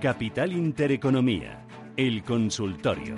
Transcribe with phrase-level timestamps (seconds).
[0.00, 3.16] Capital Intereconomía, el consultorio.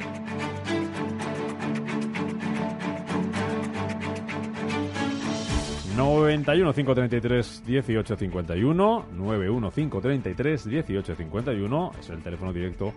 [5.97, 12.93] 91 533 1851 91 533 1851 es el teléfono directo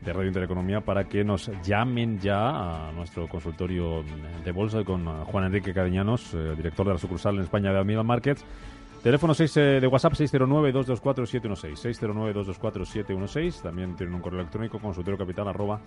[0.00, 4.04] de Radio Intereconomía para que nos llamen ya a nuestro consultorio
[4.44, 8.04] de bolsa con Juan Enrique Cariñanos, eh, director de la sucursal en España de Amiga
[8.04, 8.44] Markets.
[9.04, 11.76] Teléfono 6 eh, de WhatsApp 609-224-716.
[11.76, 13.60] 609-224-716.
[13.60, 15.78] También tienen un correo electrónico consultorio arroba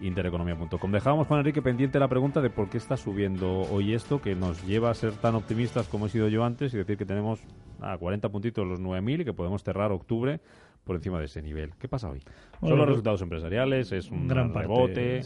[0.00, 0.92] intereconomía.com.
[0.92, 4.64] Dejábamos, Juan Enrique, pendiente la pregunta de por qué está subiendo hoy esto, que nos
[4.64, 7.40] lleva a ser tan optimistas como he sido yo antes y decir que tenemos
[7.80, 10.38] a 40 puntitos los 9.000 y que podemos cerrar octubre
[10.84, 11.72] por encima de ese nivel.
[11.80, 12.20] ¿Qué pasa hoy?
[12.60, 15.22] Son los resultados empresariales, es un gran rebote.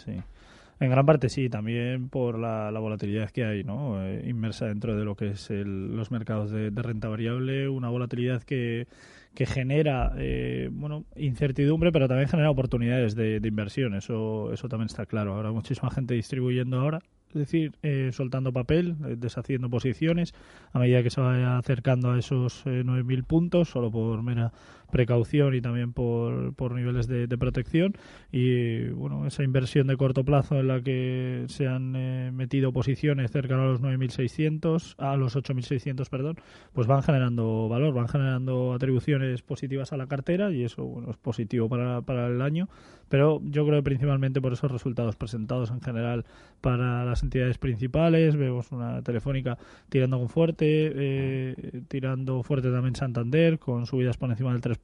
[0.78, 4.02] En gran parte sí, también por la, volatilidad que hay, ¿no?
[4.04, 8.86] Eh, inmersa dentro de lo que es los mercados de, renta variable, una volatilidad que,
[9.34, 13.94] que genera, eh, bueno, incertidumbre, pero también genera oportunidades de, de, inversión.
[13.94, 15.34] Eso, eso también está claro.
[15.34, 20.34] Ahora muchísima gente distribuyendo ahora es decir, eh, soltando papel, eh, deshaciendo posiciones
[20.72, 24.52] a medida que se vaya acercando a esos eh, 9.000 puntos, solo por mera
[24.90, 27.94] precaución y también por, por niveles de, protección.
[28.32, 33.30] Y bueno, esa inversión de corto plazo en la que se han eh, metido posiciones
[33.30, 36.36] cerca a los 9.600, a los 8.600, perdón,
[36.72, 41.16] pues van generando valor, van generando atribuciones positivas a la cartera y eso bueno, es
[41.16, 42.68] positivo para, para el año.
[43.08, 46.24] Pero yo creo que principalmente por esos resultados presentados en general
[46.60, 48.36] para las entidades principales.
[48.36, 54.52] Vemos una telefónica tirando con fuerte, eh, tirando fuerte también Santander, con subidas por encima
[54.52, 54.75] del 3%,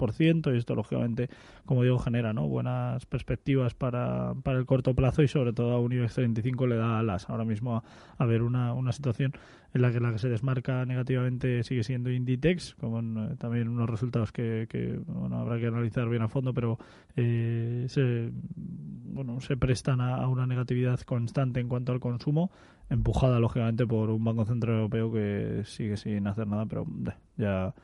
[0.52, 1.28] y esto lógicamente,
[1.64, 2.48] como digo, genera ¿no?
[2.48, 6.76] buenas perspectivas para, para el corto plazo y sobre todo a un IBEX 35 le
[6.76, 7.82] da alas ahora mismo
[8.18, 9.32] a, ver una, una situación
[9.74, 13.88] en la que la que se desmarca negativamente sigue siendo Inditex, con eh, también unos
[13.88, 14.68] resultados que,
[15.32, 16.78] habrá que analizar bien a fondo, pero
[17.16, 18.30] eh, se,
[19.12, 22.50] bueno, se prestan a, una negatividad constante en cuanto al consumo,
[22.90, 26.86] empujada lógicamente por un Banco Central Europeo que sigue sin hacer nada, pero
[27.36, 27.74] ya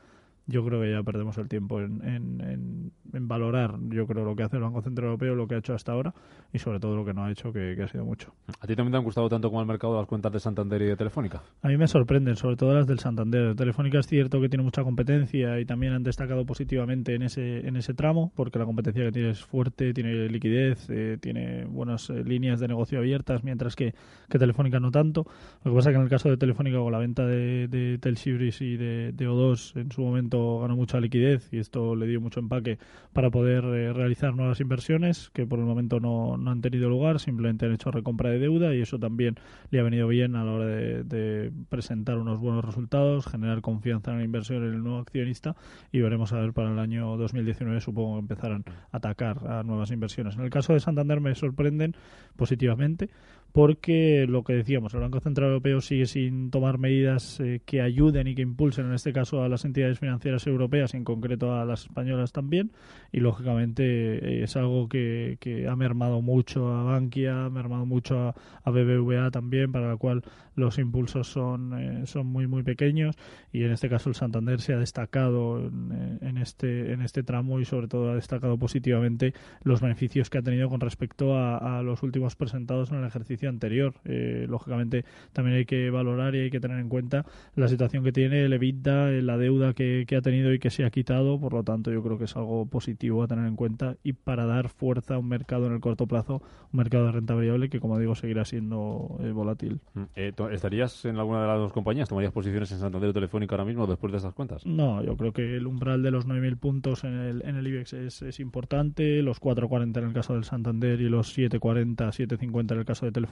[0.49, 4.43] yo creo que ya perdemos el tiempo en, en, en, valorar, yo creo, lo que
[4.43, 6.13] hace el Banco Central Europeo, lo que ha hecho hasta ahora
[6.51, 8.33] y sobre todo lo que no ha hecho, que, ha sido mucho.
[8.59, 10.85] ¿A ti también te han gustado tanto como el mercado las cuentas de Santander y
[10.85, 11.43] de Telefónica?
[11.61, 13.55] A mí me sorprenden, sobre todo las del Santander.
[13.55, 17.75] Telefónica es cierto que tiene mucha competencia y también han destacado positivamente en ese, en
[17.75, 22.23] ese tramo, porque la competencia que tiene es fuerte, tiene liquidez, eh, tiene buenas eh,
[22.23, 23.93] líneas de negocio abiertas, mientras que,
[24.27, 25.25] que Telefónica no tanto.
[25.63, 27.97] Lo que pasa es que en el caso de Telefónica, con la venta de, de
[27.99, 32.21] Telsibris y de, de O2 en su momento ganó mucha liquidez y esto le dio
[32.21, 32.77] mucho empaque
[33.13, 37.19] para poder eh, realizar nuevas inversiones que por el momento no, no, han tenido lugar,
[37.19, 39.35] simplemente han hecho recompra de deuda y eso también
[39.71, 44.17] le ha venido bien a la hora de, presentar unos buenos resultados, generar confianza en
[44.17, 45.55] la inversión en el nuevo accionista
[45.91, 49.91] y veremos a ver para el año 2019 supongo que empezarán a atacar a nuevas
[49.91, 50.35] inversiones.
[50.35, 51.95] En el caso de Santander me sorprenden
[52.35, 53.09] positivamente
[53.51, 58.27] porque lo que decíamos, el Banco Central Europeo sigue sin tomar medidas eh, que ayuden
[58.27, 61.83] y que impulsen, en este caso, a las entidades financieras europeas, en concreto a las
[61.83, 62.71] españolas también,
[63.11, 68.19] y lógicamente eh, es algo que, que, ha mermado mucho a Bankia, ha mermado mucho
[68.19, 70.23] a, a BBVA también, para la cual
[70.55, 73.15] los impulsos son, eh, son muy, muy pequeños,
[73.51, 77.65] y en este caso el Santander se ha destacado en, este, en este tramo y
[77.65, 79.33] sobre todo ha destacado positivamente
[79.63, 83.93] los beneficios que ha tenido con respecto a los últimos presentados en el ejercicio anterior.
[84.05, 88.11] Eh, lógicamente también hay que valorar y hay que tener en cuenta la situación que
[88.11, 91.39] tiene el EBITDA, eh, la deuda que, ha tenido y que se ha quitado.
[91.39, 94.45] Por lo tanto, yo creo que es algo positivo a tener en cuenta y para
[94.45, 96.41] dar fuerza a un mercado en el corto plazo,
[96.71, 99.79] un mercado de renta variable que, como digo, seguirá siendo eh, volátil.
[99.93, 100.03] Mm,
[100.51, 102.09] ¿Estarías en alguna de las dos compañías?
[102.09, 104.65] ¿Tomarías posiciones en Santander o Telefónica ahora mismo después de esas cuentas?
[104.65, 107.93] No, yo creo que el umbral de los 9.000 puntos en el, en el IBEX
[107.93, 112.79] es, es importante, los 4.40 en el caso del Santander y los 7.40, 7.50 en
[112.79, 113.28] el caso de Telefónica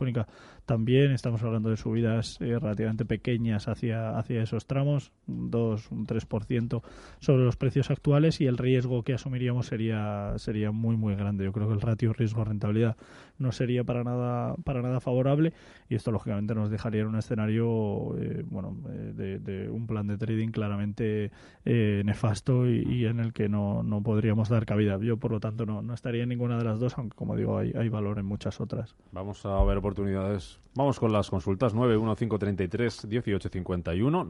[0.66, 1.12] también.
[1.12, 6.82] Estamos hablando de subidas eh, relativamente pequeñas hacia, hacia esos tramos, un 2, un 3%
[7.20, 11.46] sobre los precios actuales y el riesgo que asumiríamos sería, sería muy, muy grande.
[11.46, 12.98] Yo creo que el ratio riesgo-rentabilidad
[13.40, 15.54] no sería para nada, para nada favorable
[15.90, 20.18] y esto lógicamente nos dejaría en un escenario eh, bueno, eh, de, un plan de
[20.18, 21.32] trading claramente
[21.66, 24.98] nefasto y, en el que no, no podríamos dar cabida.
[25.00, 27.58] Yo, por lo tanto, no, no estaría en ninguna de las dos, aunque, como digo,
[27.58, 28.96] hay, hay valor en muchas otras.
[29.12, 30.60] Vamos a ver oportunidades.
[30.76, 31.74] Vamos con las consultas.
[31.74, 34.28] 915331851,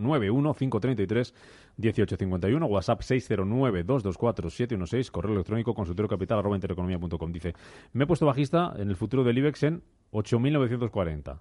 [1.77, 7.31] 915331851, WhatsApp 609224716, correo electrónico consultorio capital arroba intereconomía.com.
[7.31, 7.53] Dice,
[7.91, 11.39] me he puesto bajista en el futuro del IBEX en 8.940.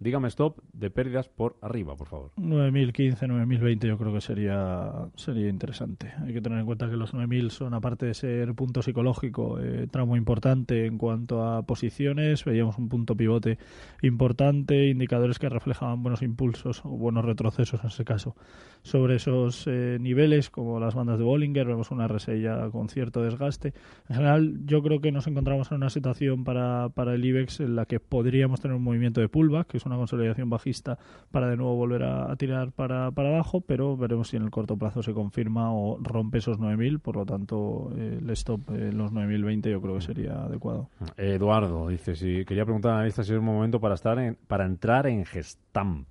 [0.00, 2.30] Dígame stop de pérdidas por arriba, por favor.
[2.36, 6.12] 9.015, 9.020 yo creo que sería sería interesante.
[6.24, 9.88] Hay que tener en cuenta que los 9.000 son, aparte de ser punto psicológico, eh,
[9.90, 12.44] tramo importante en cuanto a posiciones.
[12.44, 13.58] Veíamos un punto pivote
[14.02, 18.36] importante, indicadores que reflejaban buenos impulsos o buenos retrocesos en ese caso.
[18.82, 23.74] Sobre esos eh, niveles, como las bandas de Bollinger, vemos una resella con cierto desgaste.
[24.08, 27.74] En general, yo creo que nos encontramos en una situación para, para el IBEX en
[27.74, 30.98] la que podríamos tener un movimiento de pullback, que es una consolidación bajista
[31.30, 34.76] para de nuevo volver a, tirar para, para, abajo, pero veremos si en el corto
[34.76, 39.12] plazo se confirma o rompe esos 9.000, por lo tanto eh, el stop en los
[39.12, 40.88] 9.020 yo creo que sería adecuado.
[41.16, 44.64] Eduardo dice, si quería preguntar a analista si es un momento para, estar en, para
[44.64, 46.06] entrar en Gestamp.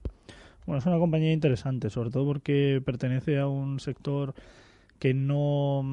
[0.65, 4.33] Bueno, es una compañía interesante, sobre todo porque pertenece a un sector
[4.99, 5.83] que no,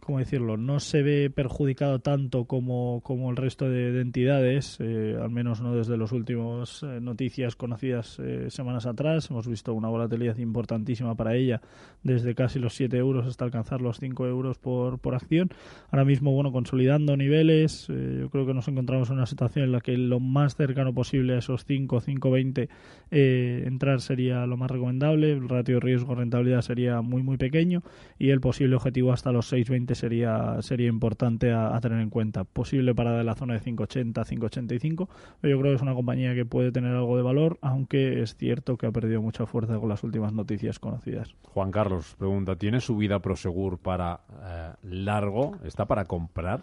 [0.00, 5.30] ¿cómo decirlo?, no se ve perjudicado tanto como, como el resto de, entidades, eh, al
[5.30, 9.30] menos no desde las últimas eh, noticias conocidas eh, semanas atrás.
[9.30, 11.62] Hemos visto una volatilidad importantísima para ella,
[12.02, 15.50] desde casi los 7 euros hasta alcanzar los 5 euros por, por acción.
[15.90, 19.80] Ahora mismo, bueno, consolidando niveles, yo creo que nos encontramos en una situación en la
[19.80, 22.68] que lo más cercano posible a esos 5, 5,20
[23.10, 27.82] entrar sería lo más recomendable, el ratio riesgo-rentabilidad sería muy, muy pequeño
[28.18, 32.44] y el posible objetivo hasta los 6.20 sería sería importante a, tener en cuenta.
[32.44, 34.96] Posible para de la zona de 5.80, 5.85.
[34.98, 35.08] Yo
[35.42, 38.86] creo que es una compañía que puede tener algo de valor, aunque es cierto que
[38.86, 41.34] ha perdido mucha fuerza con las últimas noticias conocidas.
[41.42, 45.56] Juan Carlos pregunta, ¿tiene subida Prosegur para eh, largo?
[45.64, 46.62] ¿Está para comprar?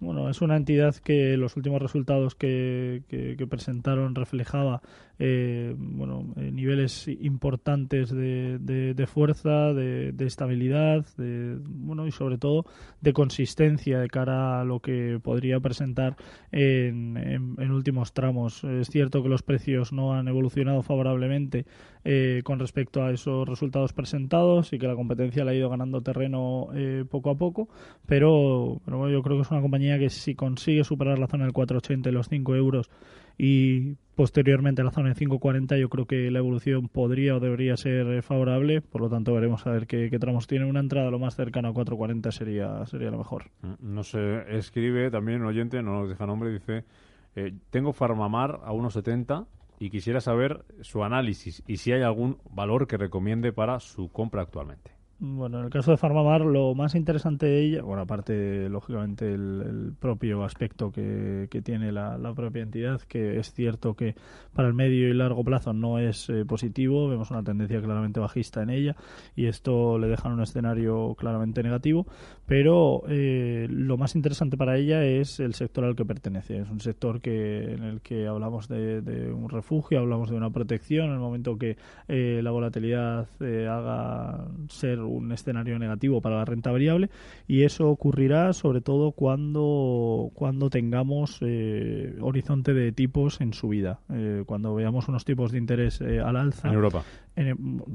[0.00, 4.80] Bueno, es una entidad que los últimos resultados que, que presentaron reflejaba
[5.22, 12.64] eh, bueno, eh, niveles importantes de, de, fuerza, de, estabilidad, de, bueno, y sobre todo
[13.02, 16.16] de consistencia de cara a lo que podría presentar
[16.52, 18.64] en, en, últimos tramos.
[18.64, 21.66] Es cierto que los precios no han evolucionado favorablemente
[22.02, 26.00] eh, con respecto a esos resultados presentados y que la competencia le ha ido ganando
[26.00, 27.68] terreno eh, poco a poco,
[28.06, 31.52] pero, pero yo creo que es una compañía que si consigue superar la zona del
[31.52, 32.90] 4,80 y los 5 euros
[33.42, 38.06] y posteriormente la zona de 5.40 yo creo que la evolución podría o debería ser
[38.08, 40.66] eh, favorable, por lo tanto veremos a ver qué, tramos tiene.
[40.66, 43.44] Una entrada lo más cercana a 4.40 sería, sería lo mejor.
[43.62, 46.84] Mm, no sé, escribe también un oyente, no nos deja nombre, dice,
[47.34, 49.46] eh, tengo Farmamar a 1.70
[49.78, 54.42] y quisiera saber su análisis y si hay algún valor que recomiende para su compra
[54.42, 54.99] actualmente.
[55.22, 59.92] Bueno, en el caso de Farmamar, lo más interesante de ella, bueno, aparte, lógicamente, el,
[60.00, 64.14] propio aspecto que, tiene la, propia entidad, que es cierto que
[64.54, 68.62] para el medio y largo plazo no es eh, positivo, vemos una tendencia claramente bajista
[68.62, 68.96] en ella
[69.36, 72.06] y esto le deja en un escenario claramente negativo,
[72.46, 76.60] pero eh, lo más interesante para ella es el sector al que pertenece.
[76.60, 81.08] Es un sector que en el que hablamos de, un refugio, hablamos de una protección,
[81.08, 81.76] en el momento que
[82.08, 87.10] eh, la volatilidad haga ser un escenario negativo para la renta variable
[87.46, 94.44] y eso ocurrirá sobre todo cuando, cuando tengamos eh, horizonte de tipos en subida, eh,
[94.46, 96.68] cuando veamos unos tipos de interés eh, al alza.
[96.68, 97.04] En Europa.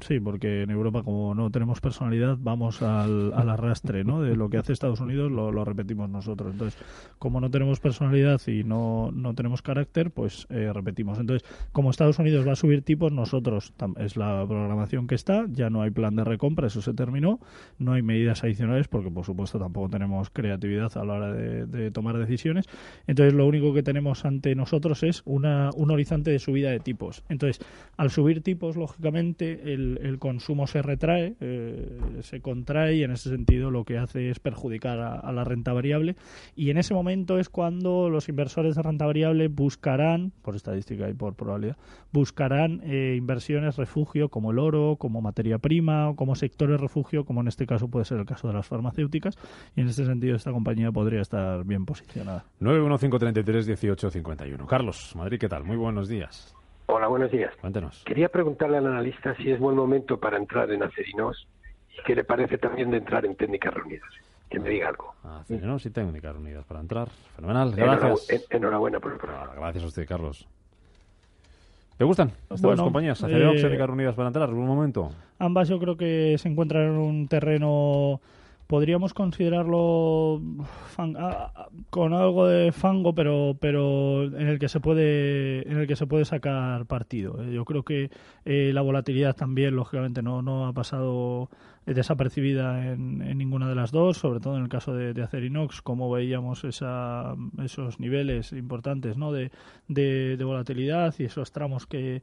[0.01, 4.21] Sí, porque en Europa como no tenemos personalidad vamos al, arrastre, ¿no?
[4.21, 6.53] De lo que hace Estados Unidos lo, repetimos nosotros.
[6.53, 6.79] Entonces,
[7.19, 11.19] como no tenemos personalidad y no, no tenemos carácter, pues repetimos.
[11.19, 15.69] Entonces, como Estados Unidos va a subir tipos, nosotros es la programación que está, ya
[15.69, 17.39] no hay plan de recompra, eso se terminó,
[17.79, 22.17] no hay medidas adicionales porque por supuesto tampoco tenemos creatividad a la hora de, tomar
[22.17, 22.65] decisiones.
[23.07, 27.23] Entonces lo único que tenemos ante nosotros es una, un horizonte de subida de tipos.
[27.29, 27.65] Entonces,
[27.97, 33.71] al subir tipos, lógicamente, el, consumo se retrae, eh, se contrae y en ese sentido
[33.71, 36.15] lo que hace es perjudicar a, la renta variable
[36.55, 41.13] y en ese momento es cuando los inversores de renta variable buscarán, por estadística y
[41.13, 41.77] por probabilidad,
[42.11, 47.41] buscarán eh, inversiones refugio como el oro, como materia prima o como sectores refugio, como
[47.41, 49.35] en este caso puede ser el caso de las farmacéuticas,
[49.75, 52.45] y en este sentido esta compañía podría estar bien posicionada.
[52.61, 54.65] 915331851.
[54.65, 55.63] Carlos, Madrid, ¿qué tal?
[55.63, 56.54] Muy buenos días.
[56.87, 57.53] Hola, buenos días.
[57.61, 58.03] Cuéntenos.
[58.05, 61.47] Quería preguntarle al analista si es buen momento para entrar en Acerinos
[61.97, 64.09] y qué le parece también de entrar en técnicas reunidas.
[64.49, 65.13] Que me diga algo.
[65.23, 67.09] Acerinos y técnicas reunidas para entrar.
[67.35, 67.73] Fenomenal.
[67.75, 68.47] Gracias.
[68.51, 69.53] Enhorabuena por el programa.
[69.55, 70.47] Gracias a usted, Carlos.
[71.97, 73.23] ¿Te gustan estas dos compañías?
[73.23, 74.49] ¿Acerinos y eh, técnicas reunidas para entrar?
[74.49, 75.09] ¿Algún momento?
[75.39, 78.21] Ambas yo creo que se encuentran en un terreno
[78.67, 80.41] podríamos considerarlo
[81.89, 86.07] con algo de fango pero pero en el que se puede en el que se
[86.07, 87.43] puede sacar partido.
[87.43, 88.09] Yo creo que
[88.45, 91.49] la volatilidad también lógicamente no no ha pasado
[91.85, 96.09] desapercibida en, ninguna de las dos, sobre todo en el caso de, de Acerinox, como
[96.09, 99.31] veíamos esa, esos niveles importantes ¿no?
[99.31, 99.51] de,
[100.43, 102.21] volatilidad y esos tramos que,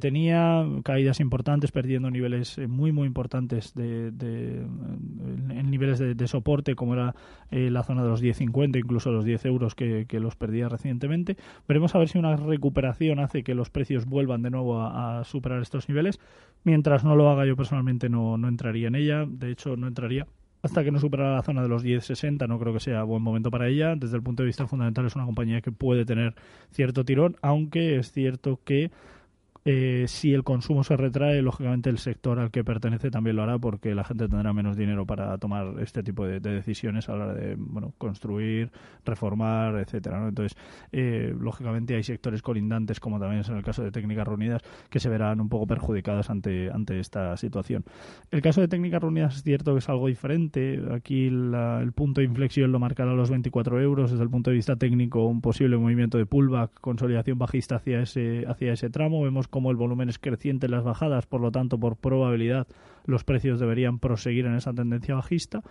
[0.00, 6.94] tenía, caídas importantes, perdiendo niveles eh, muy, muy importantes de, en niveles de, soporte, como
[6.94, 7.14] era
[7.50, 11.36] eh, la zona de los 10.50, incluso los 10 euros que, los perdía recientemente.
[11.66, 15.62] Veremos a ver si una recuperación hace que los precios vuelvan de nuevo a, superar
[15.62, 16.20] estos niveles.
[16.64, 19.24] Mientras no lo haga, yo personalmente no, no entraría en ella.
[19.26, 20.26] De hecho, no entraría
[20.62, 23.50] hasta que no superara la zona de los 10.60 no creo que sea buen momento
[23.50, 23.94] para ella.
[23.96, 26.34] Desde el punto de vista fundamental es una compañía que puede tener
[26.72, 28.90] cierto tirón, aunque es cierto que
[29.64, 33.58] eh, si el consumo se retrae, lógicamente el sector al que pertenece también lo hará
[33.58, 37.34] porque la gente tendrá menos dinero para tomar este tipo de, decisiones a la hora
[37.34, 38.70] de bueno, construir,
[39.04, 40.28] reformar, etcétera.
[40.28, 40.56] Entonces,
[40.92, 45.00] eh, lógicamente hay sectores colindantes, como también es en el caso de Técnicas Reunidas, que
[45.00, 47.84] se verán un poco perjudicadas ante, ante esta situación.
[48.30, 50.80] El caso de Técnicas Reunidas es cierto que es algo diferente.
[50.92, 54.10] Aquí el punto de inflexión lo marcará los 24 euros.
[54.10, 58.44] Desde el punto de vista técnico, un posible movimiento de pullback, consolidación bajista hacia ese,
[58.46, 59.22] hacia ese tramo.
[59.22, 62.66] Vemos como el volumen es creciente en las bajadas, por lo tanto, por probabilidad,
[63.04, 65.62] los precios deberían proseguir en esa tendencia bajista.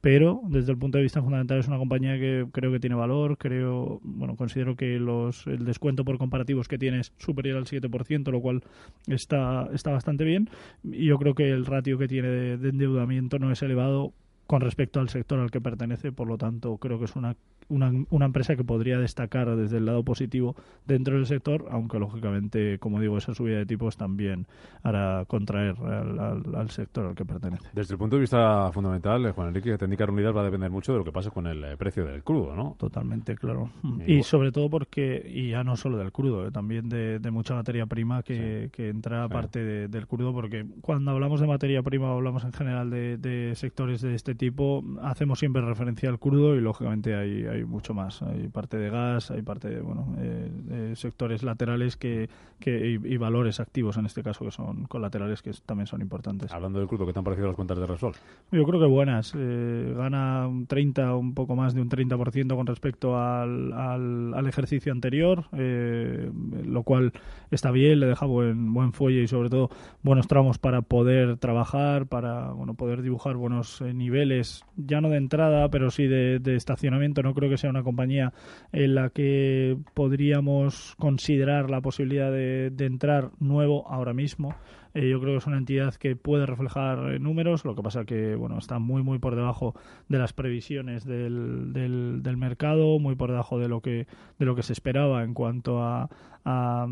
[0.00, 3.36] Pero desde el punto de vista fundamental es una compañía que creo que tiene valor,
[3.36, 8.30] creo, bueno, considero que los, el descuento por comparativos que tiene es superior al 7%,
[8.30, 8.62] lo cual
[9.08, 10.50] está, está bastante bien.
[10.84, 14.12] Y yo creo que el ratio que tiene de endeudamiento no es elevado
[14.46, 17.36] con respecto al sector al que pertenece, por lo tanto creo que es una
[17.68, 20.54] una, una, empresa que podría destacar desde el lado positivo
[20.86, 24.46] dentro del sector, aunque lógicamente, como digo, esa subida de tipos también
[24.82, 27.68] hará contraer al, sector al que pertenece.
[27.72, 30.92] Desde el punto de vista fundamental, eh, Juan Enrique, Técnica Reunidas va a depender mucho
[30.92, 32.76] de lo que pase con el eh, precio del crudo, ¿no?
[32.78, 33.70] Totalmente, claro.
[34.06, 37.84] Y, sobre todo porque, y ya no solo del crudo, eh, también de, mucha materia
[37.84, 42.52] prima que, que entra aparte del crudo, porque cuando hablamos de materia prima, hablamos en
[42.52, 47.57] general de, de sectores de este tipo, hacemos siempre referencia al crudo y lógicamente hay
[47.57, 48.22] hay mucho más.
[48.22, 52.28] Hay parte de gas, hay parte de, bueno, eh, sectores laterales que,
[52.60, 56.52] que y, valores activos en este caso que son colaterales que también son importantes.
[56.52, 58.12] Hablando del crudo, ¿qué te han parecido las cuentas de Resol?
[58.52, 59.32] Yo creo que buenas.
[59.36, 64.92] Eh, gana un 30, un poco más de un 30% con respecto al, al, ejercicio
[64.92, 66.30] anterior, eh,
[66.64, 67.12] lo cual
[67.50, 69.70] está bien, le deja buen, buen fuelle y sobre todo
[70.02, 75.68] buenos tramos para poder trabajar, para bueno, poder dibujar buenos niveles, ya no de entrada,
[75.70, 77.22] pero sí de, de estacionamiento.
[77.22, 78.32] No creo que sea una compañía
[78.72, 84.54] en la que podríamos considerar la posibilidad de, entrar nuevo ahora mismo.
[84.98, 88.34] Eh, yo creo que es una entidad que puede reflejar números, lo que pasa que
[88.34, 89.76] bueno está muy muy por debajo
[90.08, 94.08] de las previsiones del, del, mercado, muy por debajo de lo que
[94.40, 96.08] de lo que se esperaba en cuanto a,
[96.44, 96.86] a,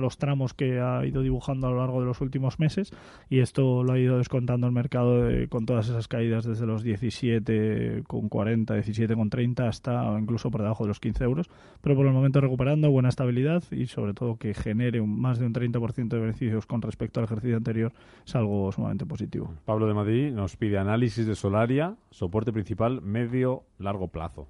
[0.00, 2.92] los tramos que ha ido dibujando a lo largo de los últimos meses
[3.30, 8.04] y esto lo ha ido descontando el mercado con todas esas caídas desde los 17,40,
[8.08, 11.50] 17,30 hasta incluso por debajo de los 15 euros,
[11.80, 15.46] pero por el momento recuperando buena estabilidad y sobre todo que genere un, más de
[15.46, 17.92] un 30% de beneficios con respecto al ejercicio anterior
[18.26, 19.52] es algo sumamente positivo.
[19.64, 24.48] Pablo de Madrid nos pide análisis de Solaria, soporte principal medio largo plazo.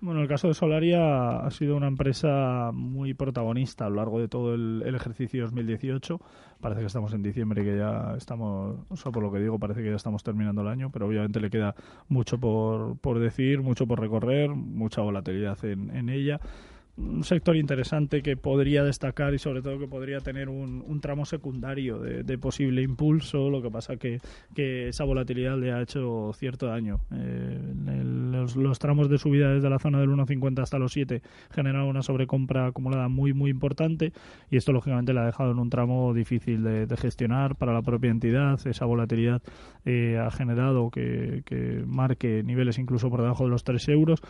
[0.00, 4.28] Bueno, el caso de Solaria ha sido una empresa muy protagonista a lo largo de
[4.28, 6.20] todo el, ejercicio 2018.
[6.60, 9.58] Parece que estamos en diciembre y que ya estamos, o sea, por lo que digo,
[9.58, 11.74] parece que ya estamos terminando el año, pero obviamente le queda
[12.08, 16.40] mucho por, por decir, mucho por recorrer, mucha volatilidad en, en ella
[16.96, 21.98] un sector interesante que podría destacar y sobre todo que podría tener un, tramo secundario
[21.98, 24.20] de, posible impulso, lo que pasa que,
[24.54, 27.00] que esa volatilidad le ha hecho cierto daño.
[27.12, 27.58] Eh,
[28.56, 32.66] los, tramos de subida desde la zona del 1.50 hasta los 7 generaron una sobrecompra
[32.66, 34.12] acumulada muy muy importante
[34.50, 38.10] y esto lógicamente le ha dejado en un tramo difícil de, gestionar para la propia
[38.10, 38.64] entidad.
[38.66, 39.42] Esa volatilidad
[39.84, 44.22] eh, ha generado que, que marque niveles incluso por debajo de los 3 euros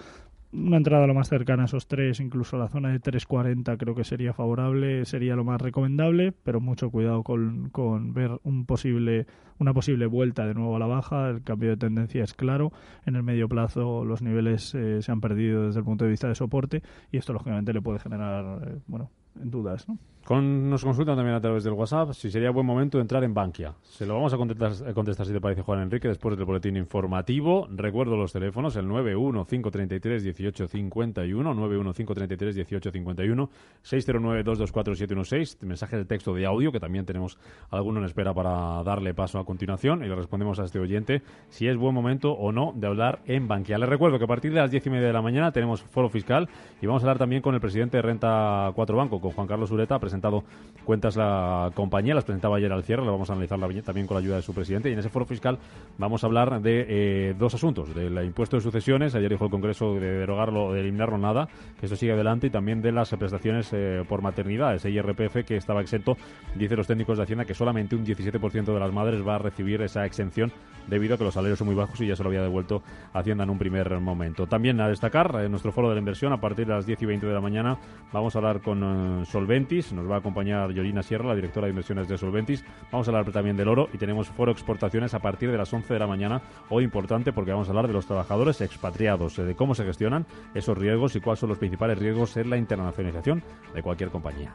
[0.54, 4.04] una entrada lo más cercana a esos tres, incluso la zona de 3.40 creo que
[4.04, 9.26] sería favorable, sería lo más recomendable, pero mucho cuidado con, con, ver un posible,
[9.58, 11.30] una posible vuelta de nuevo a la baja.
[11.30, 12.72] El cambio de tendencia es claro.
[13.04, 16.28] En el medio plazo los niveles eh, se han perdido desde el punto de vista
[16.28, 19.88] de soporte y esto lógicamente le puede generar eh, bueno, dudas.
[19.88, 19.98] ¿no?
[20.24, 23.34] Con, nos consultan también a través del WhatsApp si sería buen momento de entrar en
[23.34, 23.74] Bankia.
[23.82, 26.78] Se lo vamos a contestar, a contestar si te parece, Juan Enrique, después del boletín
[26.78, 27.68] informativo.
[27.70, 33.48] Recuerdo los teléfonos, el 915331851, 915331851,
[33.84, 37.36] 609224716, mensaje de texto de audio, que también tenemos
[37.68, 41.68] alguno en espera para darle paso a continuación, y le respondemos a este oyente si
[41.68, 43.76] es buen momento o no de hablar en Bankia.
[43.76, 46.08] Les recuerdo que a partir de las diez y media de la mañana tenemos foro
[46.08, 46.48] fiscal
[46.80, 49.70] y vamos a hablar también con el presidente de Renta 4 Banco, con Juan Carlos
[49.70, 50.44] Ureta, presentado
[50.84, 54.20] cuentas la compañía, las presentaba ayer al cierre, lo vamos a analizar también con la
[54.20, 54.90] ayuda de su presidente.
[54.90, 55.58] Y en ese foro fiscal
[55.98, 59.94] vamos a hablar de eh, dos asuntos: del impuesto de sucesiones, ayer dijo el Congreso
[59.94, 61.48] de derogarlo, de eliminarlo nada,
[61.80, 65.56] que eso sigue adelante, y también de las prestaciones eh, por maternidad, ese IRPF que
[65.56, 66.16] estaba exento.
[66.54, 69.82] Dice los técnicos de Hacienda que solamente un 17% de las madres va a recibir
[69.82, 70.52] esa exención
[70.86, 72.82] debido a que los salarios son muy bajos y ya se lo había devuelto
[73.14, 74.46] Hacienda en un primer momento.
[74.46, 77.06] También a destacar, en nuestro foro de la inversión, a partir de las 10 y
[77.06, 77.78] 20 de la mañana,
[78.12, 82.08] vamos a hablar con Solventis, nos va a acompañar Yorina Sierra, la directora de inversiones
[82.08, 82.64] de Solventis.
[82.90, 85.92] Vamos a hablar también del oro y tenemos foro exportaciones a partir de las 11
[85.92, 86.42] de la mañana.
[86.68, 90.26] Hoy importante porque vamos a hablar de los trabajadores expatriados, eh, de cómo se gestionan
[90.54, 93.42] esos riesgos y cuáles son los principales riesgos en la internacionalización
[93.74, 94.54] de cualquier compañía.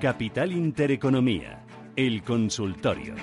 [0.00, 1.62] Capital Intereconomía,
[1.94, 3.14] el consultorio.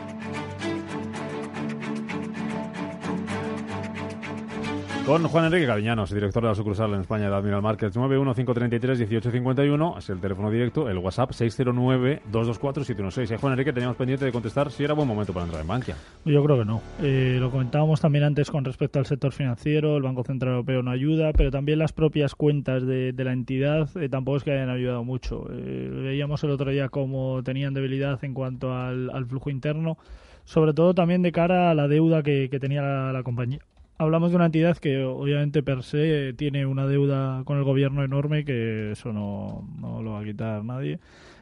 [5.07, 10.09] Con Juan Enrique Cariñanos, director de la sucursal en España de Admiral Markets, 915331851, es
[10.09, 13.31] el teléfono directo, el WhatsApp 609224716.
[13.31, 15.95] Eh, Juan Enrique, teníamos pendiente de contestar si era buen momento para entrar en Bankia.
[16.25, 16.81] Yo creo que no.
[17.01, 20.91] Eh, lo comentábamos también antes con respecto al sector financiero, el Banco Central Europeo no
[20.91, 25.05] ayuda, pero también las propias cuentas de, la entidad eh, tampoco es que hayan ayudado
[25.05, 25.45] mucho.
[25.45, 29.97] veíamos el otro día cómo tenían debilidad en cuanto al, flujo interno,
[30.43, 33.61] sobre todo también de cara a la deuda que, tenía la compañía
[33.97, 38.45] hablamos de una entidad que obviamente per se tiene una deuda con el gobierno enorme
[38.45, 40.99] que eso no, no lo va a quitar nadie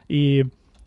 [0.08, 0.42] y,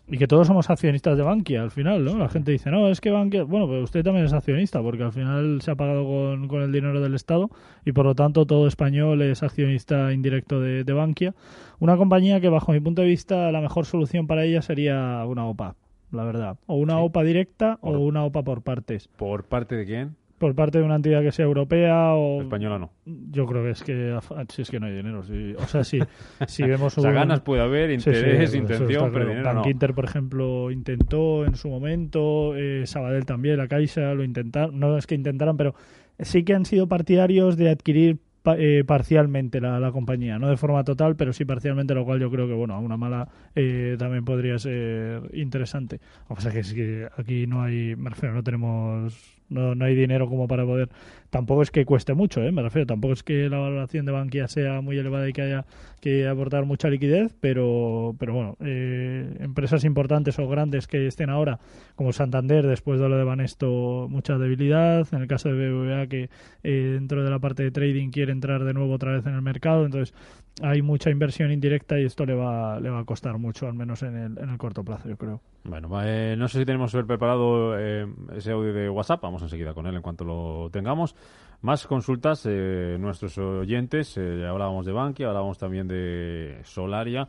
[0.07, 2.17] y, que todos somos accionistas de Bankia al final, ¿no?
[2.17, 5.11] La gente dice, no, es que Bankia, bueno, pero usted también es accionista porque al
[5.11, 7.49] final se ha pagado con, con el dinero del Estado
[7.85, 11.35] y por lo tanto todo español es accionista indirecto de, de Bankia.
[11.79, 15.45] Una compañía que bajo mi punto de vista la mejor solución para ella sería una
[15.45, 15.75] OPA,
[16.11, 16.57] la verdad.
[16.65, 19.09] O una OPA directa o una OPA por partes.
[19.09, 20.15] ¿Por parte de quién?
[20.39, 22.91] Por parte de una entidad que sea europea o española no.
[23.05, 24.17] Yo creo que es que
[24.49, 25.99] si es que no hay dinero o sea si,
[26.47, 30.71] si vemos o sea, ganas puede haber interés intención pero dinero Bank Inter por ejemplo
[30.71, 35.57] intentó en su momento eh, Sabadell también la Caixa lo intentaron no es que intentaran
[35.57, 35.75] pero
[36.17, 38.19] sí que han sido partidarios de adquirir
[38.57, 42.31] eh, parcialmente la, la, compañía, no de forma total, pero sí parcialmente, lo cual yo
[42.31, 45.99] creo que, bueno, a una mala eh, también podría ser interesante.
[46.29, 49.95] O sea que es que aquí no hay, me refiero, no tenemos no, no hay
[49.95, 50.89] dinero como para poder.
[51.29, 52.51] Tampoco es que cueste mucho, ¿eh?
[52.51, 52.87] me refiero.
[52.87, 55.65] Tampoco es que la valoración de Bankia sea muy elevada y que haya
[56.01, 61.59] que aportar mucha liquidez, pero, pero bueno, eh, empresas importantes o grandes que estén ahora,
[61.95, 65.07] como Santander, después de lo de Banesto, mucha debilidad.
[65.11, 66.29] En el caso de BBVA, que
[66.63, 69.41] eh, dentro de la parte de trading quiere entrar de nuevo otra vez en el
[69.41, 69.85] mercado.
[69.85, 70.15] Entonces,
[70.61, 74.03] hay mucha inversión indirecta y esto le va, le va a costar mucho, al menos
[74.03, 75.41] en el, en el corto plazo, yo creo.
[75.63, 79.87] Bueno, eh, no sé si tenemos preparado eh, ese audio de WhatsApp, vamos enseguida con
[79.87, 81.15] él en cuanto lo tengamos.
[81.61, 87.27] Más consultas, eh, nuestros oyentes, eh, hablábamos de Bankia, hablábamos también de Solaria.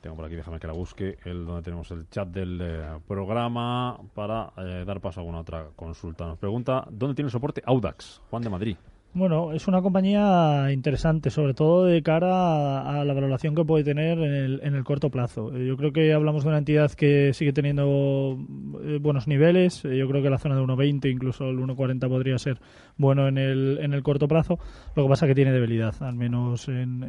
[0.00, 2.62] Tengo por aquí, déjame que la busque, el donde tenemos el chat del
[3.06, 4.50] programa para
[4.86, 6.26] dar paso a alguna otra consulta.
[6.26, 8.22] Nos pregunta, ¿dónde tiene soporte Audax?
[8.30, 8.76] Juan de Madrid.
[9.12, 14.18] Bueno, es una compañía interesante, sobre todo de cara a, la valoración que puede tener
[14.18, 15.52] en el, en el, corto plazo.
[15.52, 18.38] Eh, yo creo que hablamos de una entidad que sigue teniendo
[18.84, 19.84] eh, buenos niveles.
[19.84, 22.60] Eh, yo creo que la zona de 1,20, incluso el 1,40 podría ser
[22.98, 24.60] bueno en el, en el corto plazo.
[24.94, 27.02] Lo que pasa es que tiene debilidad, al menos en,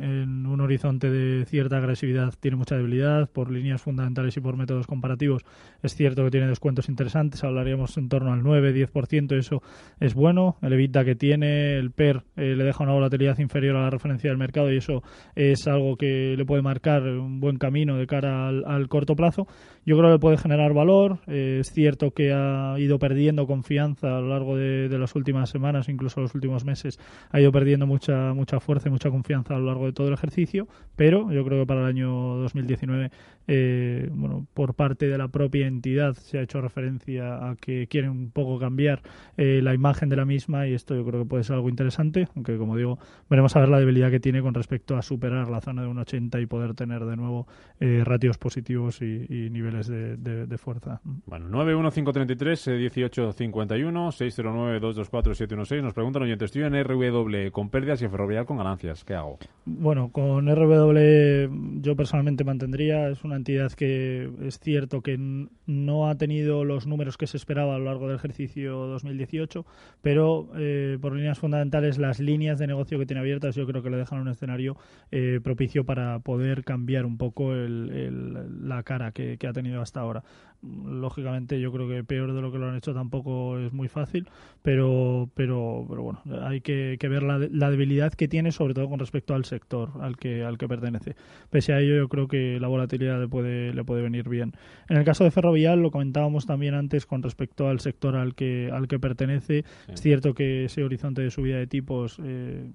[0.48, 5.44] un horizonte de cierta agresividad tiene mucha debilidad por líneas fundamentales y por métodos comparativos.
[5.84, 9.62] Es cierto que tiene descuentos interesantes, hablaríamos en torno al 9-10%, eso
[10.00, 10.58] es bueno.
[10.64, 14.30] El EBITDA que tiene, el PER eh, le deja una volatilidad inferior a la referencia
[14.30, 15.04] del mercado y eso
[15.36, 19.48] es algo que le puede marcar un buen camino de cara al, corto plazo.
[19.86, 21.20] Yo creo que puede generar valor.
[21.28, 25.90] Eh, es cierto que ha ido perdiendo confianza a lo largo de, las últimas semanas,
[25.90, 27.00] incluso los últimos meses,
[27.32, 30.14] ha ido perdiendo mucha, mucha fuerza y mucha confianza a lo largo de todo el
[30.14, 33.10] ejercicio, pero yo creo que para el año 2019,
[33.54, 38.12] eh, bueno, por parte de la propia entidad se ha hecho referencia a que quieren
[38.12, 39.02] un poco cambiar
[39.38, 42.58] la imagen de la misma y esto yo creo que puede ser algo interesante aunque
[42.58, 45.82] como digo, veremos a ver la debilidad que tiene con respecto a superar la zona
[45.82, 47.48] de un 80 y poder tener de nuevo
[47.80, 51.02] eh, ratios positivos y, niveles de, de, fuerza.
[51.26, 58.06] Bueno, 91533 1851 609 224 716 nos preguntan oyentes, estoy en RW con pérdidas y
[58.06, 59.40] en ferrovial con ganancias, ¿qué hago?
[59.66, 65.18] Bueno, con RW yo personalmente mantendría, es una entidad que es cierto que
[65.66, 69.66] no ha tenido los números que se esperaba a lo largo del ejercicio 2018,
[70.02, 73.90] pero eh, por líneas fundamentales las líneas de negocio que tiene abiertas yo creo que
[73.90, 74.78] le dejan un escenario
[75.12, 80.24] eh, propicio para poder cambiar un poco la cara que, ha tenido hasta ahora.
[80.62, 84.30] Lógicamente yo creo que peor de lo que lo han hecho tampoco es muy fácil,
[84.62, 89.34] pero, pero, pero bueno, hay que, ver la, debilidad que tiene sobre todo con respecto
[89.34, 91.16] al sector al que, al que pertenece.
[91.50, 94.54] Pese a ello yo creo que la volatilidad le puede, le puede venir bien.
[94.90, 98.70] En el caso de Ferrovial, lo comentábamos también antes con respecto al sector al que,
[98.72, 99.64] al que pertenece.
[99.88, 102.70] Es cierto que ese horizonte de subida de tipos eh,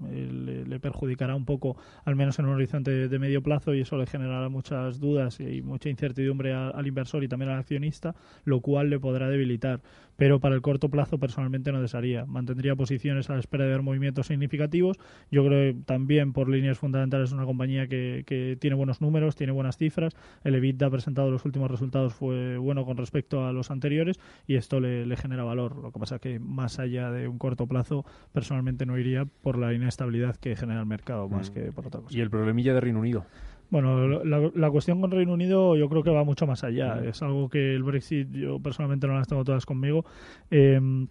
[0.67, 4.07] le, perjudicará un poco, al menos en un horizonte de, medio plazo, y eso le
[4.07, 8.99] generará muchas dudas y mucha incertidumbre al inversor y también al accionista, lo cual le
[8.99, 9.81] podrá debilitar
[10.17, 12.25] pero para el corto plazo personalmente no desharía.
[12.25, 14.99] Mantendría posiciones a la espera de ver movimientos significativos.
[15.31, 19.37] Yo creo que también por líneas fundamentales es una compañía que, que tiene buenos números,
[19.37, 20.17] tiene buenas cifras.
[20.45, 24.57] El EBITDA presentado en los últimos resultados fue bueno con respecto a los anteriores y
[24.57, 25.77] esto le, le genera valor.
[25.77, 29.59] Lo que pasa es que más allá de un corto plazo personalmente no iría por
[29.59, 31.55] la inestabilidad que genera el mercado más mm.
[31.55, 32.17] que por otra cosa.
[32.17, 33.27] ¿Y el problemilla de Reino Unido?
[33.69, 37.03] Bueno, la, cuestión con Reino Unido yo creo que va mucho más allá.
[37.05, 40.05] Es algo que el Brexit yo personalmente no las tengo todas conmigo.
[40.51, 41.09] Em,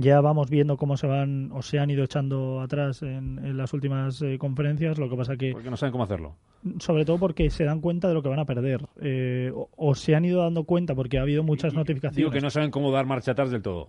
[0.00, 4.22] ya vamos viendo cómo se van o se han ido echando atrás en, las últimas
[4.22, 4.98] eh, conferencias.
[4.98, 6.36] Lo que pasa que porque no saben cómo hacerlo.
[6.78, 10.14] Sobre todo porque se dan cuenta de lo que van a perder eh, o, se
[10.14, 12.16] han ido dando cuenta porque ha habido muchas notificaciones.
[12.16, 13.88] Digo que no saben cómo dar marcha atrás del todo.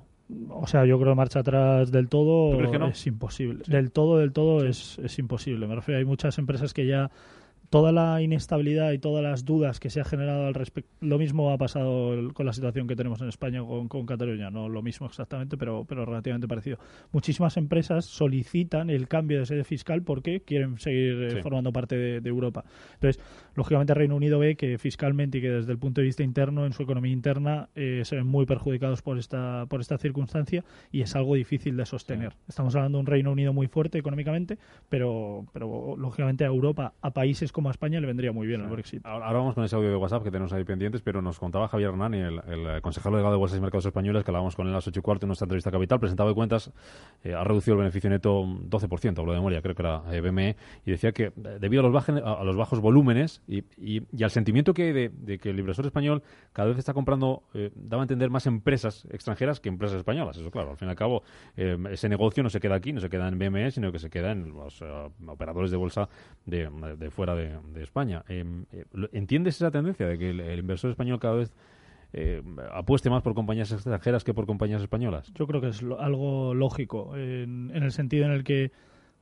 [0.49, 3.63] O sea, yo creo que marcha atrás del todo es imposible.
[3.67, 5.67] Del todo, del todo es, es imposible.
[5.67, 7.09] Me refiero, hay muchas empresas que ya
[7.69, 10.89] toda la inestabilidad y todas las dudas que se ha generado al respecto.
[11.01, 14.69] Lo mismo ha pasado con la situación que tenemos en España con, con Cataluña, no
[14.69, 16.79] lo mismo exactamente, pero, pero relativamente parecido.
[17.11, 22.29] Muchísimas empresas solicitan el cambio de sede fiscal porque quieren seguir eh, formando parte de,
[22.29, 22.63] Europa.
[22.93, 23.21] Entonces,
[23.55, 26.73] lógicamente, Reino Unido ve que fiscalmente y que desde el punto de vista interno, en
[26.73, 31.15] su economía interna, eh, se ven muy perjudicados por esta, por esta circunstancia y es
[31.15, 32.33] algo difícil de sostener.
[32.47, 34.57] Estamos hablando de un Reino Unido muy fuerte económicamente,
[34.89, 39.05] pero, pero lógicamente a Europa, a países como España le vendría muy bien el Brexit.
[39.05, 41.89] Ahora vamos con ese audio de WhatsApp que tenemos ahí pendientes, pero nos contaba Javier
[41.89, 44.77] Hernani, el, el consejero delegado de Bolsas y Mercados Españoles, que hablábamos con él a
[44.77, 46.71] las 8 y cuarto en nuestra entrevista capital, presentado de cuentas,
[47.23, 50.55] eh, ha reducido el beneficio neto 12%, hablo de memoria, creo que era eh, BME,
[50.85, 54.73] y decía que eh, debido a los, a, los bajos volúmenes y, y, al sentimiento
[54.73, 57.43] que hay de, que el inversor español cada vez está comprando,
[57.75, 60.37] daba a entender más empresas extranjeras que empresas españolas.
[60.37, 61.23] Eso, claro, al fin y al cabo,
[61.55, 64.31] ese negocio no se queda aquí, no se queda en BME, sino que se queda
[64.31, 64.83] en los
[65.27, 66.09] operadores de bolsa
[66.45, 68.23] de, de fuera de, de España.
[68.27, 71.53] Em, eh, ¿Entiendes esa tendencia de que el, inversor español cada vez
[72.13, 75.31] eh, apueste más por compañías extranjeras que por compañías españolas?
[75.33, 78.71] Yo creo que es algo lógico, en, el sentido en el que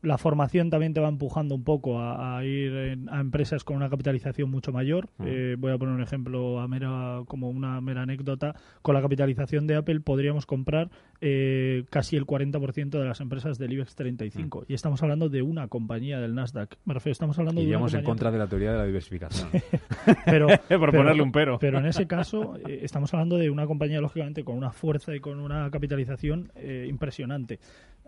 [0.02, 4.50] la formación también te va empujando un poco a, ir a empresas con una capitalización
[4.50, 5.10] mucho mayor.
[5.26, 8.56] Eh, voy a poner un ejemplo a mera, como una mera anécdota.
[8.84, 13.74] Con la capitalización de Apple podríamos comprar eh, casi el 40% de las empresas del
[13.74, 14.66] IBEX 35.
[14.68, 16.78] Y estamos hablando de una compañía del Nasdaq.
[16.86, 19.50] Me refiero, estamos hablando Iríamos en contra de la teoría de la diversificación.
[20.26, 21.58] pero, Por ponerle un pero.
[21.58, 25.20] Pero en ese caso, eh, estamos hablando de una compañía, lógicamente, con una fuerza y
[25.20, 26.52] con una capitalización
[26.88, 27.60] impresionante.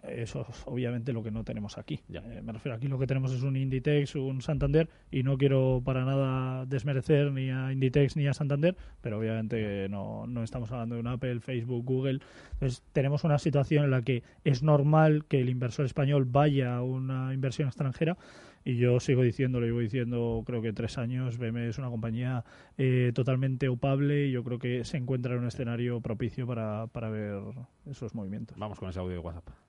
[0.03, 2.01] Eso es obviamente lo que no tenemos aquí.
[2.13, 5.81] Eh, me refiero aquí lo que tenemos es un Inditex, un Santander y no quiero
[5.83, 10.95] para nada desmerecer ni a Inditex ni a Santander, pero obviamente no, no estamos hablando
[10.95, 12.19] de un Apple, Facebook, Google.
[12.53, 16.81] Entonces tenemos una situación en la que es normal que el inversor español vaya a
[16.81, 18.17] una inversión extranjera
[18.63, 22.43] y yo sigo diciendo, lo llevo diciendo creo que tres años, BM es una compañía
[22.77, 27.09] eh, totalmente opable y yo creo que se encuentra en un escenario propicio para, para
[27.09, 27.41] ver
[27.89, 28.57] esos movimientos.
[28.57, 29.68] Vamos con ese audio de WhatsApp.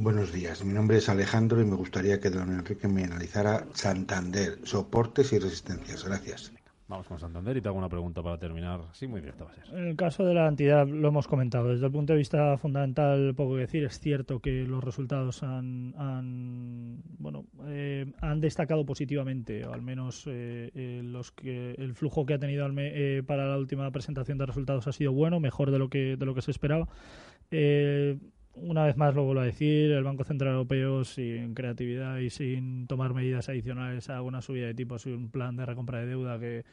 [0.00, 4.60] Buenos días, mi nombre es Alejandro y me gustaría que don Enrique me analizara Santander,
[4.62, 6.04] soportes y resistencias.
[6.04, 6.52] Gracias.
[6.86, 8.80] Vamos con Santander y te hago una pregunta para terminar.
[8.92, 9.64] Sí, muy directa va a ser.
[9.76, 11.70] En el caso de la entidad, lo hemos comentado.
[11.70, 13.84] Desde el punto de vista fundamental, poco que decir.
[13.84, 20.70] Es cierto que los resultados han, bueno, eh, han destacado positivamente, o al menos eh,
[20.76, 22.64] eh, los que el flujo que ha tenido
[23.26, 26.36] para la última presentación de resultados ha sido bueno, mejor de lo que de lo
[26.36, 26.88] que se esperaba
[28.62, 32.86] una vez más lo vuelvo a decir, el Banco Central Europeo sin creatividad y sin
[32.86, 36.38] tomar medidas adicionales a una subida de tipos y un plan de recompra de deuda
[36.38, 36.64] que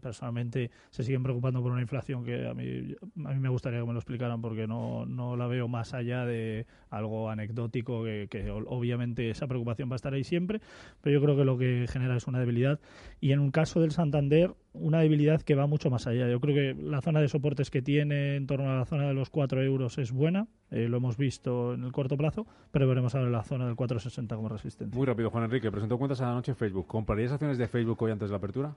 [0.00, 3.86] personalmente se siguen preocupando por una inflación que a mí, a mí me gustaría que
[3.86, 8.50] me lo explicaran porque no, no la veo más allá de algo anecdótico que, que
[8.50, 10.60] obviamente esa preocupación va a estar ahí siempre,
[11.00, 12.80] pero yo creo que lo que genera es una debilidad
[13.20, 16.28] y en un caso del Santander una debilidad que va mucho más allá.
[16.28, 19.14] Yo creo que la zona de soportes que tiene en torno a la zona de
[19.14, 23.14] los 4 euros es buena, eh, lo hemos visto en el corto plazo, pero veremos
[23.14, 24.96] ahora la zona del 4,60 como resistencia.
[24.96, 26.86] Muy rápido, Juan Enrique, presentó cuentas a la noche en Facebook.
[26.86, 28.74] ¿Comprarías acciones de Facebook hoy antes de la apertura?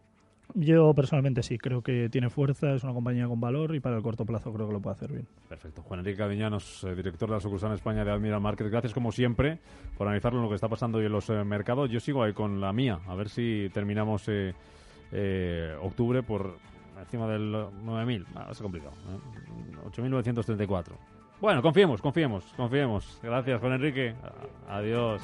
[0.53, 4.01] Yo personalmente sí, creo que tiene fuerza, es una compañía con valor y para el
[4.01, 5.27] corto plazo creo que lo puede hacer bien.
[5.49, 5.81] Perfecto.
[5.81, 8.69] Juan Enrique Cadeñanos, eh, director de la sucursal en España de Admiral Market.
[8.69, 9.60] Gracias como siempre
[9.97, 11.89] por analizarlo en lo que está pasando hoy en los eh, mercados.
[11.89, 16.57] Yo sigo ahí con la mía, a ver si terminamos eh, octubre por
[16.99, 18.25] encima del 9.000.
[18.36, 18.93] Ah, es complicado.
[19.91, 20.93] 8.934.
[21.39, 23.19] Bueno, confiemos, confiemos, confiemos.
[23.21, 24.15] Gracias, Juan Enrique.
[24.67, 25.21] Adiós.